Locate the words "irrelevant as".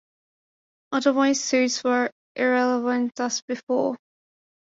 2.35-3.43